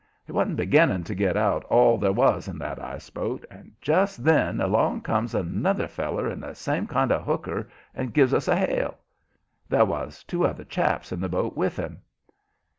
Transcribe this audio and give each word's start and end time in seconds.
He 0.25 0.31
wasn't 0.31 0.55
beginning 0.57 1.03
to 1.03 1.13
get 1.13 1.37
out 1.37 1.63
all 1.65 1.95
there 1.99 2.11
was 2.11 2.47
in 2.47 2.57
that 2.57 2.81
ice 2.81 3.11
boat. 3.11 3.45
And 3.51 3.71
just 3.83 4.23
then 4.23 4.59
along 4.59 5.01
comes 5.01 5.35
another 5.35 5.87
feller 5.87 6.27
in 6.27 6.39
the 6.39 6.55
same 6.55 6.87
kind 6.87 7.11
of 7.11 7.23
hooker 7.23 7.69
and 7.93 8.11
gives 8.11 8.33
us 8.33 8.47
a 8.47 8.55
hail. 8.55 8.97
There 9.69 9.85
was 9.85 10.23
two 10.23 10.43
other 10.43 10.63
chaps 10.63 11.13
on 11.13 11.19
the 11.19 11.29
boat 11.29 11.55
with 11.55 11.77
him. 11.77 12.01